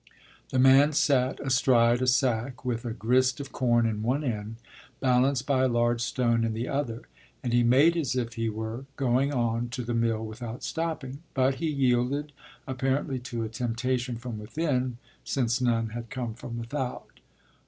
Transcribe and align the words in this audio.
The 0.49 0.57
man 0.57 0.93
sat 0.93 1.39
astride 1.41 2.01
a 2.01 2.07
sack 2.07 2.65
with 2.65 2.85
a 2.85 2.91
grist 2.91 3.39
of 3.39 3.51
corn 3.51 3.85
in 3.85 4.01
one 4.01 4.23
end 4.23 4.55
balanced 4.99 5.45
by 5.45 5.61
a 5.65 5.67
large 5.67 6.01
stone 6.01 6.43
in 6.43 6.55
the 6.55 6.67
other, 6.67 7.03
and 7.43 7.53
he 7.53 7.61
made 7.61 7.95
as 7.95 8.15
if 8.15 8.33
he 8.33 8.49
were 8.49 8.85
going 8.95 9.31
on 9.31 9.69
to 9.69 9.83
the 9.83 9.93
mill 9.93 10.25
without 10.25 10.63
stopping; 10.63 11.19
but 11.35 11.53
he 11.61 11.69
yielded 11.69 12.31
apparently 12.65 13.19
to 13.19 13.43
a 13.43 13.47
temptation 13.49 14.15
from 14.17 14.39
within, 14.39 14.97
since 15.23 15.61
none 15.61 15.89
had 15.89 16.09
come 16.09 16.33
from 16.33 16.57
without. 16.57 17.11